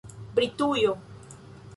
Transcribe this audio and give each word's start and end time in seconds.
Britujo 0.35 0.97